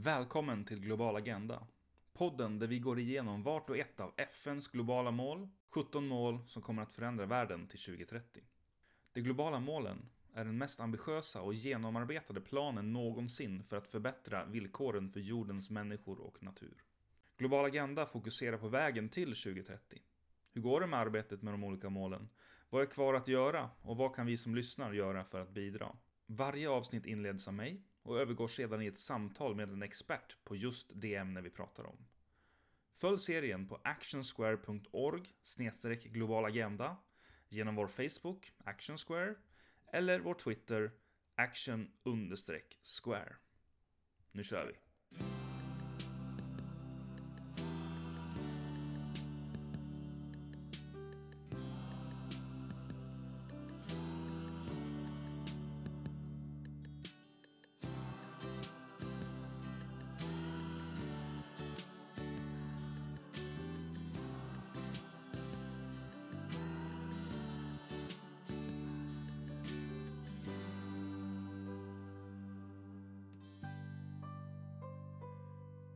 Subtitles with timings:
[0.00, 1.66] Välkommen till Global Agenda.
[2.12, 6.62] Podden där vi går igenom vart och ett av FNs globala mål, 17 mål som
[6.62, 8.42] kommer att förändra världen till 2030.
[9.12, 15.10] De globala målen är den mest ambitiösa och genomarbetade planen någonsin för att förbättra villkoren
[15.10, 16.84] för jordens människor och natur.
[17.38, 20.02] Global Agenda fokuserar på vägen till 2030.
[20.52, 22.28] Hur går det med arbetet med de olika målen?
[22.70, 25.96] Vad är kvar att göra och vad kan vi som lyssnar göra för att bidra?
[26.26, 30.56] Varje avsnitt inleds av mig och övergår sedan i ett samtal med en expert på
[30.56, 31.96] just det ämne vi pratar om.
[32.92, 35.22] Följ serien på actionsquare.org
[36.04, 36.96] globalagenda
[37.48, 39.34] genom vår Facebook, Actionsquare,
[39.92, 40.90] eller vår Twitter,
[41.34, 43.36] action-square.
[44.32, 44.74] Nu kör vi!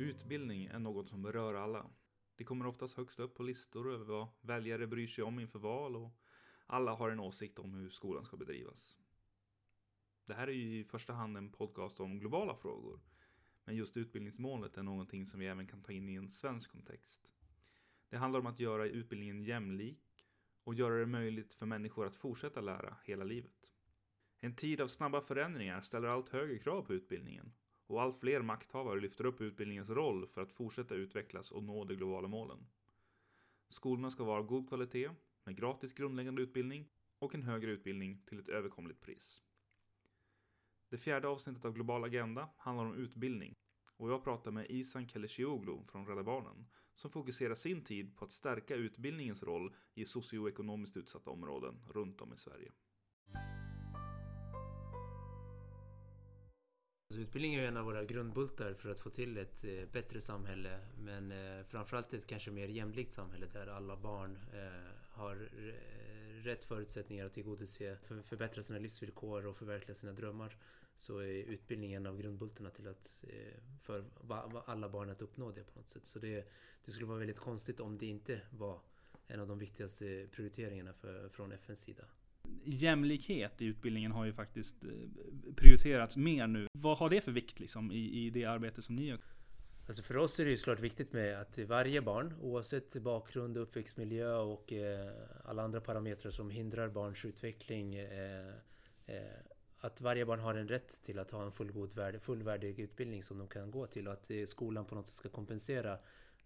[0.03, 1.91] Utbildning är något som berör alla.
[2.37, 5.97] Det kommer oftast högst upp på listor över vad väljare bryr sig om inför val
[5.97, 6.11] och
[6.67, 8.99] alla har en åsikt om hur skolan ska bedrivas.
[10.27, 13.01] Det här är ju i första hand en podcast om globala frågor.
[13.65, 17.33] Men just utbildningsmålet är någonting som vi även kan ta in i en svensk kontext.
[18.09, 20.27] Det handlar om att göra utbildningen jämlik
[20.65, 23.73] och göra det möjligt för människor att fortsätta lära hela livet.
[24.41, 27.53] En tid av snabba förändringar ställer allt högre krav på utbildningen
[27.87, 31.95] och allt fler makthavare lyfter upp utbildningens roll för att fortsätta utvecklas och nå de
[31.95, 32.67] globala målen.
[33.69, 35.11] Skolorna ska vara av god kvalitet
[35.45, 39.43] med gratis grundläggande utbildning och en högre utbildning till ett överkomligt pris.
[40.89, 43.55] Det fjärde avsnittet av Global Agenda handlar om utbildning
[43.97, 48.33] och jag pratar med Isan Kelecioglu från Rädda Barnen som fokuserar sin tid på att
[48.33, 52.73] stärka utbildningens roll i socioekonomiskt utsatta områden runt om i Sverige.
[57.13, 60.79] Alltså, utbildning är en av våra grundbultar för att få till ett eh, bättre samhälle
[60.99, 66.65] men eh, framförallt ett kanske mer jämlikt samhälle där alla barn eh, har eh, rätt
[66.65, 70.57] förutsättningar att tillgodose, för, förbättra sina livsvillkor och förverkliga sina drömmar
[70.97, 74.05] så är utbildning en av grundbultarna till att eh, för
[74.67, 76.07] alla barn att uppnå det på något sätt.
[76.07, 76.49] Så det,
[76.85, 78.81] det skulle vara väldigt konstigt om det inte var
[79.27, 82.05] en av de viktigaste prioriteringarna för, från FNs sida
[82.65, 84.91] jämlikhet i utbildningen har ju faktiskt eh,
[85.57, 86.67] prioriterats mer nu.
[86.73, 89.19] Vad har det för vikt liksom i, i det arbete som ni gör?
[89.87, 94.37] Alltså för oss är det ju såklart viktigt med att varje barn, oavsett bakgrund, uppväxtmiljö
[94.37, 95.13] och eh,
[95.45, 98.49] alla andra parametrar som hindrar barns utveckling, eh,
[99.07, 99.23] eh,
[99.81, 103.39] att varje barn har en rätt till att ha en fullgod, värde, fullvärdig utbildning som
[103.39, 105.93] de kan gå till och att eh, skolan på något sätt ska kompensera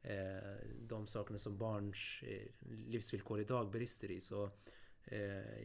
[0.02, 4.20] eh, de sakerna som barns eh, livsvillkor idag brister i.
[4.20, 4.50] Så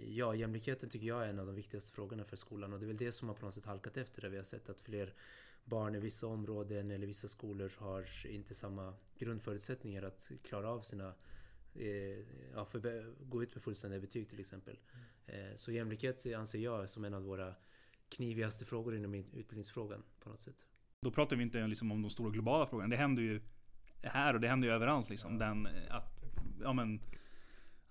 [0.08, 2.88] ja, jämlikheten tycker jag är en av de viktigaste frågorna för skolan och det är
[2.88, 5.14] väl det som har på något sätt halkat efter där vi har sett att fler
[5.64, 11.14] barn i vissa områden eller vissa skolor har inte samma grundförutsättningar att klara av sina
[11.76, 14.80] eh, ja, för, gå ut med fullständiga betyg till exempel.
[15.28, 15.58] Mm.
[15.58, 17.56] Så jämlikhet anser jag som en av våra
[18.10, 20.66] knivigaste frågor inom utbildningsfrågan på något sätt.
[21.02, 22.90] Då pratar vi inte liksom om de stora globala frågorna.
[22.90, 23.42] Det händer ju
[24.02, 25.38] här och det händer ju överallt liksom.
[25.38, 26.24] Den, att,
[26.62, 27.02] ja men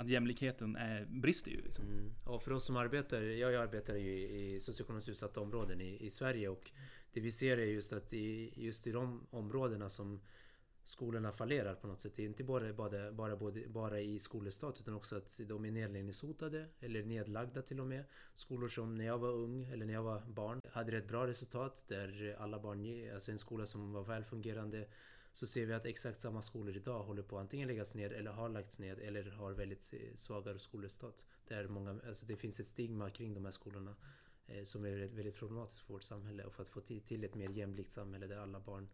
[0.01, 1.61] att jämlikheten är, brister ju.
[1.61, 1.85] Liksom.
[1.85, 2.13] Mm.
[2.25, 6.49] Och för oss som arbetar, jag arbetar ju i socioekonomiskt utsatta områden i, i, Sverige
[6.49, 6.71] och
[7.13, 10.21] det vi ser är just att i, just i de områdena som
[10.85, 12.13] skolorna fallerar på något sätt.
[12.17, 15.71] Det är inte bara, bara, bara, både, bara i skolestat utan också att de är
[15.71, 18.05] nedläggningshotade eller nedlagda till och med.
[18.33, 21.85] Skolor som när jag var ung eller när jag var barn hade rätt bra resultat
[21.89, 24.87] där alla barn, alltså en skola som var väl fungerande
[25.33, 28.31] så ser vi att exakt samma skolor idag håller på att antingen läggas ner eller
[28.31, 31.27] har lagts ned eller har väldigt svagare skolresultat.
[31.49, 33.97] Där många, alltså det finns ett stigma kring de här skolorna
[34.47, 37.25] eh, som är väldigt, väldigt problematiskt för vårt samhälle och för att få till, till
[37.25, 38.89] ett mer jämlikt samhälle där alla barn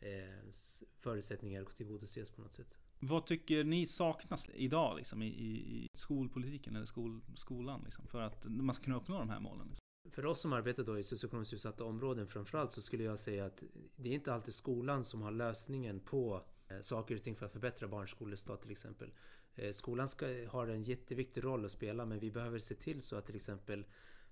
[0.00, 0.50] eh,
[0.98, 2.78] förutsättningar tillgodoses på något sätt.
[3.00, 8.44] Vad tycker ni saknas idag liksom, i, i skolpolitiken eller skol, skolan liksom, för att
[8.46, 9.76] man ska kunna uppnå de här målen?
[10.10, 13.62] För oss som arbetar då i socioekonomiskt utsatta områden framförallt så skulle jag säga att
[13.96, 17.52] det är inte alltid skolan som har lösningen på eh, saker och ting för att
[17.52, 19.12] förbättra barns skolresultat till exempel.
[19.54, 23.16] Eh, skolan ska, har en jätteviktig roll att spela men vi behöver se till så
[23.16, 23.84] att till exempel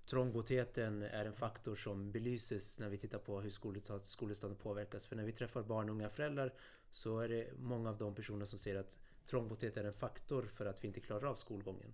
[0.05, 5.05] trångboddheten är en faktor som belyses när vi tittar på hur skolresultaten påverkas.
[5.05, 6.53] För när vi träffar barn och unga föräldrar
[6.91, 10.65] så är det många av de personer som säger att trångboddhet är en faktor för
[10.65, 11.93] att vi inte klarar av skolgången.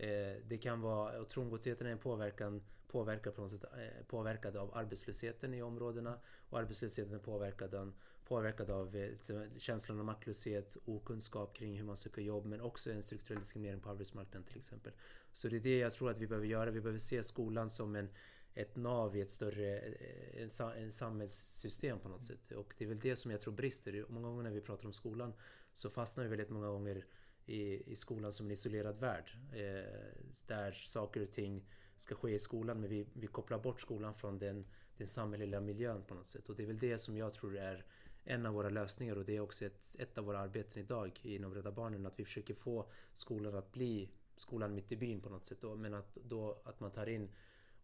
[0.00, 4.56] Eh, det kan vara, och trångboddheten är en påverkan, påverkar på något sätt, eh, påverkad
[4.56, 6.18] av arbetslösheten i områdena
[6.48, 7.92] och arbetslösheten är påverkad av,
[8.24, 9.10] påverkad av eh,
[9.58, 13.90] känslan av maktlöshet, okunskap kring hur man söker jobb men också en strukturell diskriminering på
[13.90, 14.92] arbetsmarknaden till exempel.
[15.32, 16.70] Så det är det jag tror att vi behöver göra.
[16.70, 18.08] Vi behöver se skolan som en
[18.54, 22.52] ett nav i ett större en, en samhällssystem på något sätt.
[22.52, 24.04] Och det är väl det som jag tror brister.
[24.08, 25.32] Många gånger när vi pratar om skolan
[25.72, 27.04] så fastnar vi väldigt många gånger
[27.46, 29.30] i, i skolan som en isolerad värld.
[29.52, 31.64] Eh, där saker och ting
[31.96, 34.66] ska ske i skolan men vi, vi kopplar bort skolan från den,
[34.96, 36.48] den samhälleliga miljön på något sätt.
[36.48, 37.84] Och det är väl det som jag tror är
[38.24, 41.54] en av våra lösningar och det är också ett, ett av våra arbeten idag inom
[41.54, 42.06] Rädda Barnen.
[42.06, 45.60] Att vi försöker få skolan att bli skolan mitt i byn på något sätt.
[45.60, 47.30] Då, men att, då, att man tar in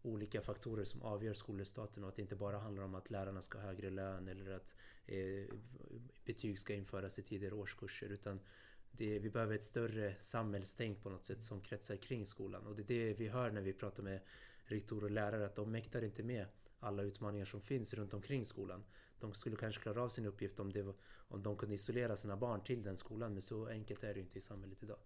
[0.01, 3.57] olika faktorer som avgör skolresultaten och att det inte bara handlar om att lärarna ska
[3.57, 4.75] ha högre lön eller att
[5.05, 5.55] eh,
[6.25, 8.39] betyg ska införas i tidigare årskurser utan
[8.97, 12.81] det, vi behöver ett större samhällstänk på något sätt som kretsar kring skolan och det
[12.81, 14.19] är det vi hör när vi pratar med
[14.65, 16.45] rektorer och lärare att de mäktar inte med
[16.79, 18.83] alla utmaningar som finns runt omkring skolan.
[19.19, 20.93] De skulle kanske klara av sin uppgift om, det,
[21.27, 24.37] om de kunde isolera sina barn till den skolan men så enkelt är det inte
[24.37, 24.99] i samhället idag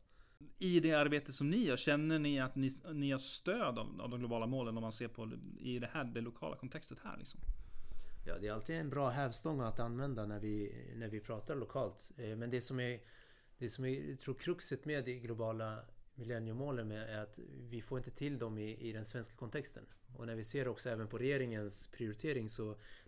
[0.59, 4.09] i det arbete som ni gör, känner ni att ni, ni har stöd av, av
[4.09, 5.29] de globala målen om man ser på
[5.59, 7.39] i det här, det lokala kontextet här liksom?
[8.27, 12.11] Ja, det är alltid en bra hävstång att använda när vi, när vi pratar lokalt.
[12.17, 12.99] Eh, men det som är,
[13.61, 15.85] det som är, jag tror kruxet med de globala
[16.15, 19.85] millenniemålen är att vi får inte till dem i, i den svenska kontexten.
[20.15, 22.65] Och när vi ser också även på regeringens prioritering så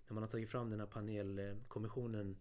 [0.07, 2.37] när man har tagit fram den här panelkommissionen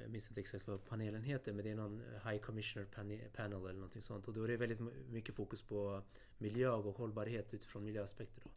[0.00, 2.86] jag minns inte exakt vad panelen heter men det är någon High Commissioner
[3.32, 4.28] Panel eller någonting sånt.
[4.28, 6.02] Och då är det väldigt mycket fokus på
[6.38, 8.42] miljö och hållbarhet utifrån miljöaspekter.
[8.44, 8.50] Då.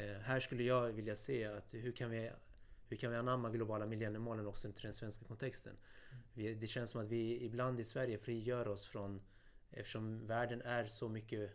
[0.00, 2.30] Eh, här skulle jag vilja se att hur kan vi
[2.88, 5.76] hur kan vi anamma globala millenniemålen också till den svenska kontexten?
[6.34, 9.20] Vi, det känns som att vi ibland i Sverige frigör oss från
[9.70, 11.50] Eftersom världen är så mycket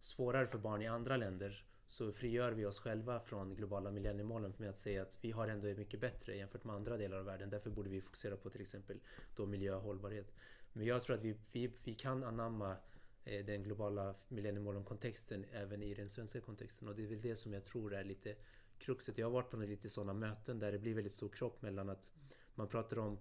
[0.00, 4.70] svårare för barn i andra länder så frigör vi oss själva från globala millenniemålen med
[4.70, 7.50] att säga att vi har ändå mycket bättre jämfört med andra delar av världen.
[7.50, 9.00] Därför borde vi fokusera på till exempel
[9.36, 10.34] då miljö och hållbarhet.
[10.72, 12.76] Men jag tror att vi, vi, vi kan anamma
[13.24, 16.88] eh, den globala millenniemålen-kontexten även i den svenska kontexten.
[16.88, 18.36] Och det är väl det som jag tror är lite
[18.78, 19.18] kruxet.
[19.18, 22.10] Jag har varit på lite sådana möten där det blir väldigt stor krock mellan att
[22.54, 23.18] man pratar om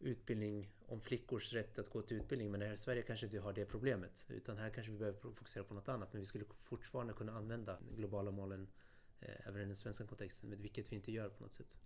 [0.00, 2.50] utbildning, om flickors rätt att gå till utbildning.
[2.50, 4.24] Men här i Sverige kanske inte har det problemet.
[4.28, 6.12] Utan här kanske vi behöver fokusera på något annat.
[6.12, 8.68] Men vi skulle fortfarande kunna använda globala målen
[9.20, 10.62] eh, även i den svenska kontexten.
[10.62, 11.78] Vilket vi inte gör på något sätt.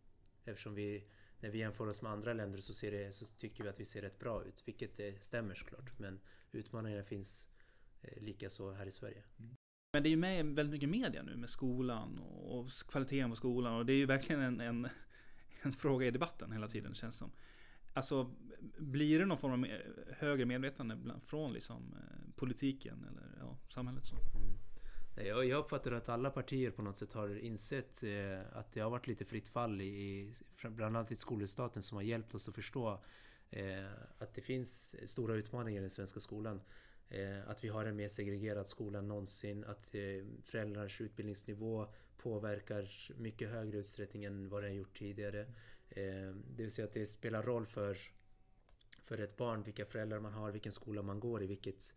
[0.44, 1.08] Eftersom vi,
[1.40, 3.84] när vi jämför oss med andra länder så, ser det, så tycker vi att vi
[3.84, 4.62] ser rätt bra ut.
[4.68, 5.98] Vilket eh, stämmer såklart.
[5.98, 6.20] Men
[6.52, 7.48] utmaningarna finns
[8.02, 9.22] eh, lika så här i Sverige.
[9.38, 9.56] Mm.
[9.94, 13.74] Men det är ju med väldigt mycket media nu med skolan och kvaliteten på skolan.
[13.74, 14.88] Och det är ju verkligen en, en,
[15.62, 17.30] en fråga i debatten hela tiden känns som.
[17.92, 18.34] Alltså,
[18.78, 19.70] blir det någon form av
[20.18, 24.06] högre medvetande från liksom, eh, politiken eller ja, samhället?
[24.06, 24.16] Så?
[24.16, 25.48] Mm.
[25.48, 29.06] Jag uppfattar att alla partier på något sätt har insett eh, att det har varit
[29.06, 30.32] lite fritt fall i,
[30.62, 33.04] bland annat i skolstaten som har hjälpt oss att förstå
[33.50, 36.60] eh, att det finns stora utmaningar i den svenska skolan.
[37.08, 41.86] Eh, att vi har en mer segregerad skola än någonsin, att eh, föräldrars utbildningsnivå
[42.16, 45.40] påverkar mycket högre utsträckning än vad den har gjort tidigare.
[45.90, 47.98] Eh, det vill säga att det spelar roll för,
[49.02, 51.94] för ett barn vilka föräldrar man har, vilken skola man går i, vilket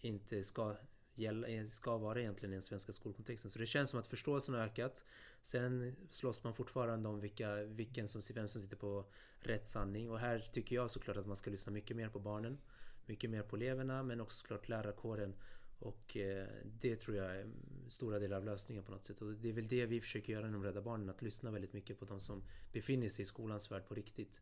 [0.00, 0.76] inte ska,
[1.14, 3.50] gälla, ska vara egentligen i den svenska skolkontexten.
[3.50, 5.04] Så det känns som att förståelsen har ökat.
[5.42, 9.06] Sen slåss man fortfarande om vilka, vilken som, vem som sitter på
[9.38, 10.10] rätt sanning.
[10.10, 12.58] Och här tycker jag såklart att man ska lyssna mycket mer på barnen.
[13.06, 15.34] Mycket mer på eleverna men också såklart lärarkåren.
[15.78, 17.50] Och eh, det tror jag är
[17.88, 19.22] stora delar av lösningen på något sätt.
[19.22, 21.08] Och det är väl det vi försöker göra inom Rädda Barnen.
[21.08, 24.40] Att lyssna väldigt mycket på de som befinner sig i skolans värld på riktigt.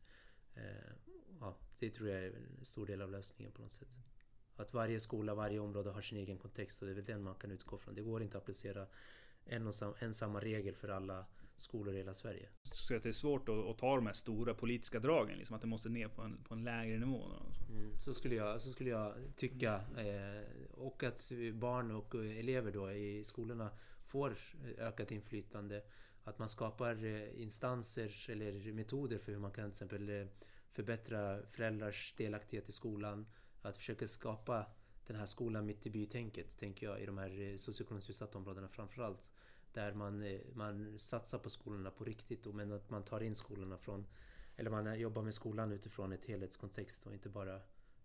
[0.55, 0.93] Eh,
[1.41, 3.99] ja, det tror jag är en stor del av lösningen på något sätt.
[4.57, 7.35] Att varje skola, varje område har sin egen kontext och det är väl den man
[7.35, 7.95] kan utgå från.
[7.95, 8.87] Det går inte att applicera
[9.45, 11.27] en och sam, en samma regel för alla
[11.63, 12.49] skolor i hela Sverige.
[12.73, 15.63] Så att det är svårt att, att, ta de här stora politiska dragen, liksom att
[15.63, 17.25] det måste ner på en, på en lägre nivå?
[17.71, 19.75] Mm, så, skulle jag, så skulle jag tycka.
[19.75, 23.71] Eh, och att barn och elever då i skolorna
[24.05, 24.39] får
[24.79, 25.83] ökat inflytande.
[26.25, 30.27] Att man skapar eh, instanser eller metoder för hur man kan till exempel eh,
[30.71, 33.27] förbättra föräldrars delaktighet i skolan.
[33.63, 34.67] Att försöka skapa
[35.07, 38.69] den här skolan mitt i by-tänket, tänker jag, i de här eh, socioekonomiskt utsatta områdena
[38.69, 39.31] framförallt.
[39.73, 43.79] Där man, eh, man satsar på skolorna på riktigt men att man tar in skolorna
[43.79, 44.07] från
[44.57, 47.61] eller man jobbar med skolan utifrån ett helhetskontext och inte bara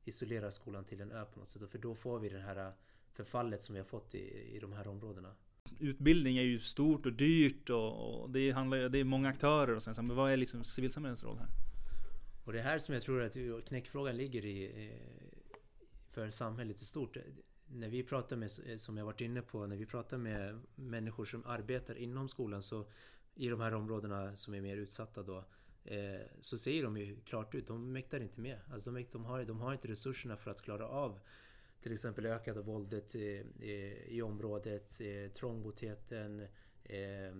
[0.05, 1.69] isolerar skolan till en ö på något sätt.
[1.69, 2.73] För då får vi det här
[3.13, 5.35] förfallet som vi har fått i, i de här områdena.
[5.79, 9.83] Utbildning är ju stort och dyrt och, och det, handlar, det är många aktörer och
[9.83, 11.49] sen, men vad är liksom civilsamhällets roll här?
[12.45, 14.91] Och det är här som jag tror att knäckfrågan ligger i
[16.09, 17.17] för samhället i stort
[17.71, 21.25] när vi pratar med, eh, som jag varit inne på, när vi pratar med människor
[21.25, 22.85] som arbetar inom skolan så
[23.35, 25.43] i de här områdena som är mer utsatta då
[25.83, 28.59] eh, så säger de ju klart ut, de mäktar inte med.
[28.73, 31.19] Alltså de, de, har, de har inte resurserna för att klara av
[31.81, 36.47] till exempel ökade våldet i, i, i området, ehm, eh, trångboddheten,
[36.83, 37.35] eh,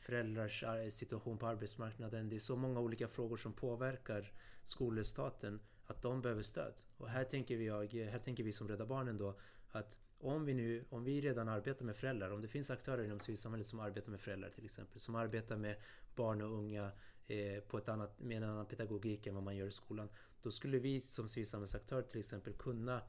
[0.00, 2.28] föräldrars situation på arbetsmarknaden.
[2.28, 6.82] Det är så många olika frågor som påverkar skolresultaten att de behöver stöd.
[6.96, 7.68] Och här tänker vi,
[8.04, 9.38] här tänker vi som Rädda Barnen då
[9.72, 13.20] att om vi nu, om vi redan arbetar med föräldrar, om det finns aktörer inom
[13.20, 15.76] civilsamhället som arbetar med föräldrar till exempel, som arbetar med
[16.14, 16.90] barn och unga
[17.26, 20.08] eh, på ett annat, med en annan pedagogik än vad man gör i skolan.
[20.42, 23.02] Då skulle vi som civilsamhällsaktör till exempel kunna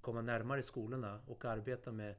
[0.00, 2.14] komma närmare skolorna och arbeta med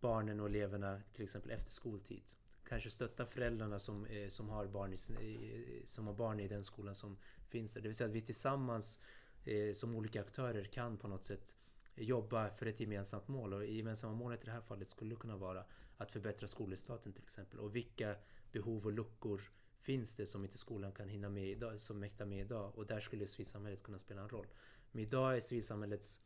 [0.00, 2.24] barnen och eleverna till exempel efter skoltid.
[2.68, 6.94] Kanske stötta föräldrarna som, eh, som, har barn i, som har barn i den skolan
[6.94, 7.16] som
[7.48, 7.80] finns där.
[7.80, 9.00] Det vill säga att vi tillsammans
[9.44, 11.56] eh, som olika aktörer kan på något sätt
[11.96, 13.52] jobba för ett gemensamt mål.
[13.52, 15.64] Och det gemensamma målet i det här fallet skulle kunna vara
[15.96, 17.58] att förbättra skolresultaten till exempel.
[17.58, 18.16] Och vilka
[18.52, 19.40] behov och luckor
[19.80, 22.78] finns det som inte skolan kan hinna med idag, som mäktar med idag?
[22.78, 24.46] Och där skulle civilsamhället kunna spela en roll.
[24.92, 26.20] Men idag är civilsamhällets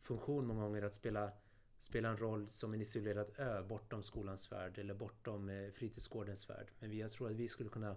[0.00, 1.32] funktion många gånger att spela,
[1.78, 6.70] spela en roll som en isolerad ö bortom skolans värld eller bortom eh, fritidsgårdens värld.
[6.78, 7.96] Men jag tror att vi skulle kunna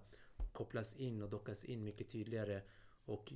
[0.52, 2.62] kopplas in och dockas in mycket tydligare
[3.06, 3.34] och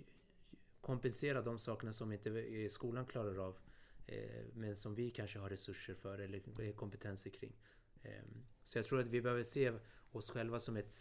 [0.81, 3.57] kompensera de sakerna som inte skolan klarar av
[4.05, 7.55] eh, men som vi kanske har resurser för eller kompetenser kring.
[8.03, 8.23] Eh,
[8.63, 9.73] så jag tror att vi behöver se
[10.11, 10.93] oss själva som ett,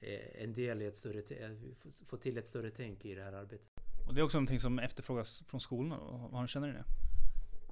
[0.00, 1.22] eh, en del i ett större,
[2.06, 3.68] få till ett större tänk i det här arbetet.
[4.06, 5.98] Och det är också någonting som efterfrågas från skolorna.
[6.32, 6.84] Vad känner ni det?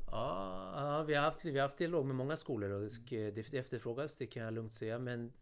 [0.06, 4.26] Ja, vi, har haft, vi har haft dialog med många skolor och det efterfrågas, det
[4.26, 4.98] kan jag lugnt säga.
[4.98, 5.32] Men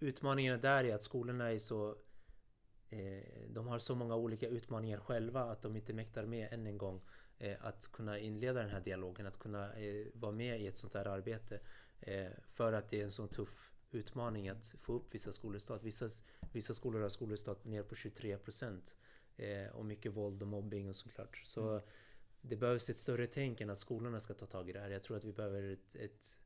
[0.00, 2.07] utmaningen där är att skolorna är så Eh,
[3.48, 7.00] de har så många olika utmaningar själva att de inte mäktar med än en gång
[7.38, 10.94] eh, att kunna inleda den här dialogen, att kunna eh, vara med i ett sånt
[10.94, 11.60] här arbete.
[12.46, 15.82] För att det är en sån tuff utmaning att få upp vissa skolresultat.
[15.82, 16.08] Vissa,
[16.52, 18.96] vissa skolor har skolresultat ner på 23 procent.
[19.72, 21.42] Och mycket våld och mobbing och såklart.
[21.44, 21.82] Så mm.
[22.40, 24.90] det behövs ett större tänk än att skolorna ska ta tag i det här.
[24.90, 26.38] Jag tror att vi behöver ett, ett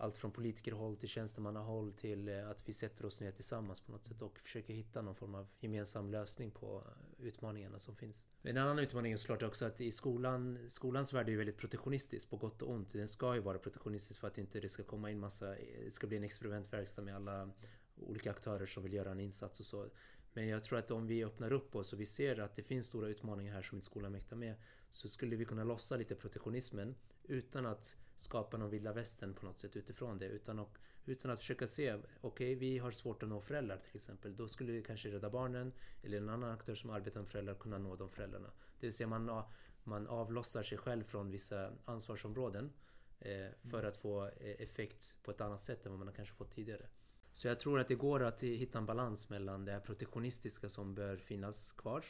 [0.00, 4.06] allt från politikerhåll till tjänstemannahåll till eh, att vi sätter oss ner tillsammans på något
[4.06, 6.84] sätt och försöker hitta någon form av gemensam lösning på
[7.18, 8.24] utmaningarna som finns.
[8.42, 12.30] En annan utmaning är såklart också att i skolan, skolans värld är ju väldigt protektionistisk
[12.30, 12.92] på gott och ont.
[12.92, 15.46] Den ska ju vara protektionistisk för att inte det ska komma in massa,
[15.84, 17.50] det ska bli en experimentverkstad med alla
[17.96, 19.88] olika aktörer som vill göra en insats och så.
[20.32, 22.86] Men jag tror att om vi öppnar upp oss och vi ser att det finns
[22.86, 24.54] stora utmaningar här som inte skolan mäktar med
[24.90, 29.58] så skulle vi kunna lossa lite protektionismen utan att skapa någon vilda västern på något
[29.58, 30.26] sätt utifrån det.
[30.26, 33.96] Utan, och, utan att försöka se, okej okay, vi har svårt att nå föräldrar till
[33.96, 34.36] exempel.
[34.36, 35.72] Då skulle kanske Rädda Barnen
[36.02, 38.50] eller en annan aktör som arbetar med föräldrar kunna nå de föräldrarna.
[38.80, 39.42] Det vill säga man,
[39.84, 42.72] man avlossar sig själv från vissa ansvarsområden
[43.18, 43.88] eh, för mm.
[43.88, 46.88] att få eh, effekt på ett annat sätt än vad man kanske fått tidigare.
[47.32, 50.94] Så jag tror att det går att hitta en balans mellan det här protektionistiska som
[50.94, 52.04] bör finnas kvar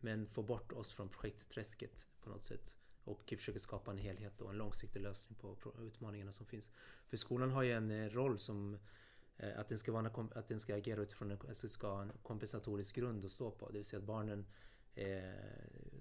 [0.00, 2.76] men få bort oss från projektträsket på något sätt
[3.08, 6.70] och försöker skapa en helhet och en långsiktig lösning på utmaningarna som finns.
[7.06, 8.78] För skolan har ju en eh, roll som
[9.36, 12.12] eh, att den ska, vara, att den ska agera utifrån en, alltså ska ha en
[12.22, 13.68] kompensatorisk grund att stå på.
[13.68, 14.46] Det vill säga att barnen
[14.94, 15.32] eh,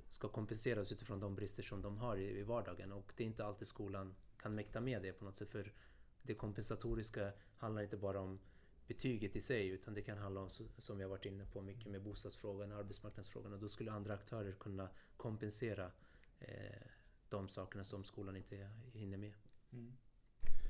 [0.09, 3.45] ska kompenseras utifrån de brister som de har i, i vardagen och det är inte
[3.45, 5.49] alltid skolan kan mäkta med det på något sätt.
[5.49, 5.73] För
[6.21, 8.39] det kompensatoriska handlar inte bara om
[8.87, 11.91] betyget i sig utan det kan handla om, som vi har varit inne på, mycket
[11.91, 15.91] med bostadsfrågan, arbetsmarknadsfrågan och då skulle andra aktörer kunna kompensera
[16.39, 16.87] eh,
[17.29, 19.33] de sakerna som skolan inte hinner med.
[19.71, 19.93] Mm.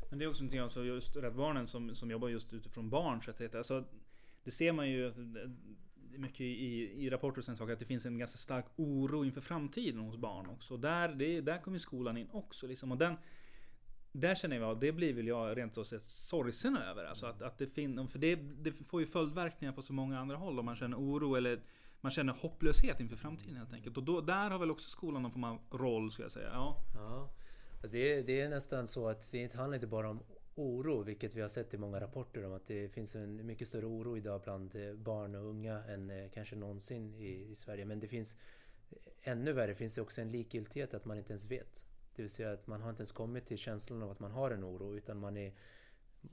[0.10, 3.28] Men det är också någonting, alltså just Rädd Barnen som, som jobbar just utifrån barns
[3.28, 3.58] rättigheter.
[3.58, 3.84] Alltså,
[4.44, 5.14] det ser man ju
[6.18, 9.42] mycket i, i rapporter och sådana saker, att det finns en ganska stark oro inför
[9.42, 10.78] framtiden hos barn också.
[10.78, 12.68] Där, det, där kommer skolan in också.
[12.68, 12.92] Liksom.
[12.92, 13.16] Och den,
[14.12, 17.06] där känner jag, det blir väl jag rent och sett sorgsen över.
[17.06, 20.36] Alltså att, att det finns, för det, det får ju följdverkningar på så många andra
[20.36, 21.62] håll om man känner oro eller
[22.02, 23.98] man känner hopplöshet inför framtiden helt enkelt.
[23.98, 26.50] Och då, där har väl också skolan någon form av roll, skulle jag säga.
[26.54, 26.84] Ja.
[26.94, 27.30] ja.
[27.82, 30.24] Alltså det, är, det är nästan så att det handlar inte bara om
[30.56, 33.86] oro, vilket vi har sett i många rapporter om att det finns en mycket större
[33.86, 37.86] oro idag bland eh, barn och unga än eh, kanske någonsin i, i Sverige.
[37.86, 38.38] Men det finns
[38.90, 41.84] eh, ännu värre, finns det också en likgiltighet att man inte ens vet.
[42.16, 44.52] Det vill säga att man har inte ens kommit till känslan av att man har
[44.52, 45.54] en oro utan man är,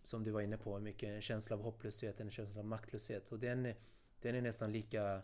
[0.02, 3.32] som du var inne på, mycket en känsla av hopplöshet, en känsla av maktlöshet.
[3.32, 3.72] Och den,
[4.20, 5.22] den är nästan lika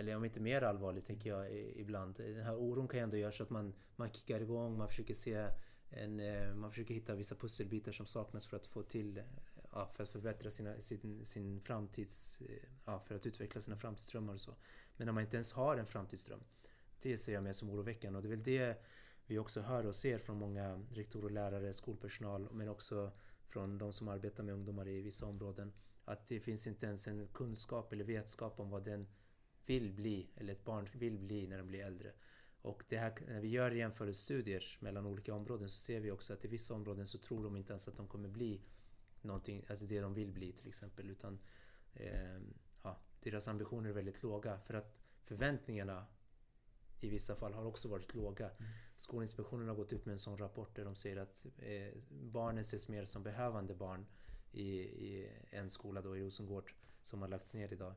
[0.00, 2.14] eller om inte mer allvarligt tänker jag ibland.
[2.16, 5.14] Den här oron kan ju ändå göra så att man, man kickar igång, man försöker
[5.14, 5.48] se
[5.90, 9.24] en, eh, man försöker hitta vissa pusselbitar som saknas för att få till, eh,
[9.72, 14.32] ja, för att förbättra sina, sin, sin framtids, eh, ja, för att utveckla sina framtidsdrömmar
[14.32, 14.54] och så.
[14.96, 16.40] Men när man inte ens har en framtidsdröm,
[17.02, 18.82] det ser jag mer som oroväckande och det är väl det
[19.26, 23.12] vi också hör och ser från många rektorer, lärare, skolpersonal men också
[23.48, 25.72] från de som arbetar med ungdomar i vissa områden
[26.04, 29.06] att det finns inte ens en kunskap eller vetskap om vad den
[29.66, 32.12] vill bli eller ett barn vill bli när de blir äldre.
[32.62, 36.44] Och det här, när vi gör jämförelsestudier mellan olika områden så ser vi också att
[36.44, 38.60] i vissa områden så tror de inte ens att de kommer bli
[39.22, 41.10] någonting, alltså det de vill bli till exempel.
[41.10, 41.38] Utan
[41.94, 42.38] eh,
[42.82, 44.58] ja, deras ambitioner är väldigt låga.
[44.58, 46.06] För att förväntningarna
[47.00, 48.50] i vissa fall har också varit låga.
[48.50, 48.70] Mm.
[48.96, 52.88] Skolinspektionen har gått ut med en sån rapport där de säger att eh, barnen ses
[52.88, 54.06] mer som behövande barn
[54.52, 57.94] i, i en skola då i Rosengård som har lagts ner idag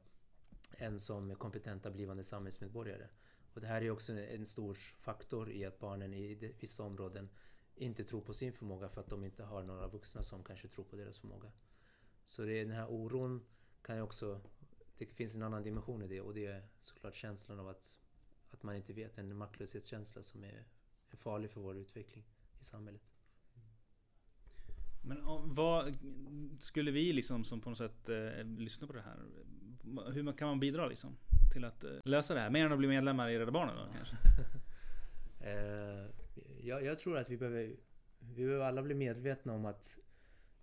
[0.77, 3.08] än som kompetenta blivande samhällsmedborgare.
[3.53, 7.30] Och det här är också en stor faktor i att barnen i vissa områden
[7.75, 10.86] inte tror på sin förmåga för att de inte har några vuxna som kanske tror
[10.86, 11.51] på deras förmåga.
[12.24, 13.46] Så det är den här oron
[13.82, 14.42] kan ju också...
[14.98, 17.98] Det finns en annan dimension i det och det är såklart känslan av att,
[18.50, 20.65] att man inte vet, en maktlöshetskänsla som är,
[21.10, 22.25] är farlig för vår utveckling
[22.60, 23.13] i samhället.
[25.06, 25.20] Men
[25.56, 25.98] vad
[26.60, 29.20] skulle vi liksom som på något sätt eh, lyssna på det här?
[30.13, 31.18] Hur kan man bidra liksom
[31.54, 32.50] till att eh, lösa det här?
[32.50, 34.16] Mer än att bli medlemmar i Rädda Barnen då kanske?
[35.50, 36.06] eh,
[36.62, 37.75] jag, jag, tror att vi behöver,
[38.20, 39.98] vi behöver alla bli medvetna om att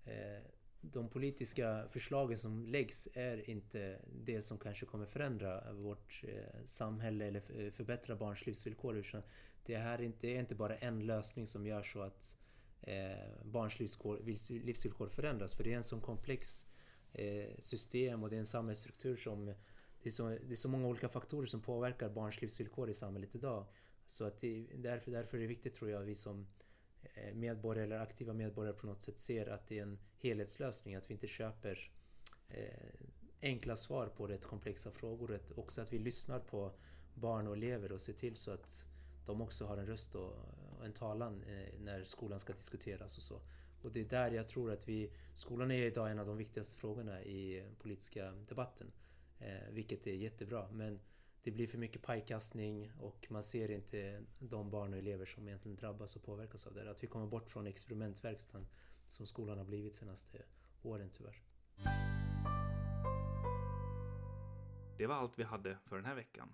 [0.05, 0.45] eh,
[0.81, 7.27] de politiska förslagen som läggs är inte det som kanske kommer förändra vårt eh, samhälle
[7.27, 8.97] eller eh, förbättra barns livsvillkor.
[8.97, 9.23] Utan
[9.67, 12.37] det här är inte, det är inte bara en lösning som gör så att
[12.81, 14.21] eh, barns livsvillkor,
[14.65, 15.55] livsvillkor förändras.
[15.55, 16.70] För det är en sån komplex eh,
[17.13, 19.55] Eh, system och det är en samhällsstruktur som
[20.03, 23.35] det är, så, det är så många olika faktorer som påverkar barns livsvillkor i samhället
[23.35, 23.67] idag.
[24.07, 26.47] Så att det, därför, därför är det viktigt tror jag vi som
[27.03, 30.95] eh, medborgare eller aktiva medborgare på något sätt ser att det är en helhetslösning.
[30.95, 31.91] Att vi inte köper
[32.49, 33.09] eh,
[33.43, 35.41] enkla svar på rätt komplexa frågor.
[35.57, 36.73] Också att vi lyssnar på
[37.15, 38.85] barn och elever och ser till så att
[39.27, 40.35] de också har en röst och
[40.85, 43.41] en talan eh, när skolan ska diskuteras och så.
[43.83, 45.13] Och det är där jag tror att vi...
[45.35, 48.93] Skolan är idag en av de viktigaste frågorna i politiska debatten.
[49.39, 50.69] Eh, vilket är jättebra.
[50.73, 51.01] Men
[51.43, 55.77] det blir för mycket pajkastning och man ser inte de barn och elever som egentligen
[55.77, 56.91] drabbas och påverkas av det.
[56.91, 58.67] Att vi kommer bort från experimentverkstan
[59.09, 60.43] som skolan har blivit senaste
[60.83, 61.43] åren tyvärr.
[64.99, 66.53] Det var allt vi hade för den här veckan.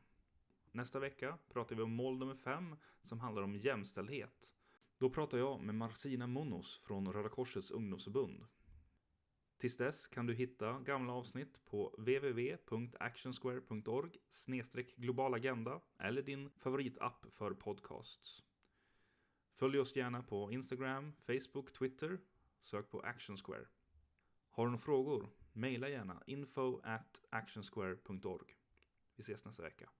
[0.72, 4.55] Nästa vecka pratar vi om mål nummer fem som handlar om jämställdhet.
[4.98, 8.44] Då pratar jag med Marcina Monos från Röda Korsets ungdomsförbund.
[9.58, 14.10] Tills dess kan du hitta gamla avsnitt på www.actionsquare.org
[14.96, 18.42] global agenda eller din favoritapp för podcasts.
[19.54, 22.20] Följ oss gärna på Instagram, Facebook, Twitter.
[22.62, 23.66] Sök på Actionsquare.
[24.50, 25.30] Har du några frågor?
[25.52, 28.54] Maila gärna info at actionsquare.org.
[29.16, 29.90] Vi ses nästa vecka.